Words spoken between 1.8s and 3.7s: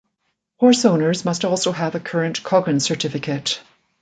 a current Coggins certificate.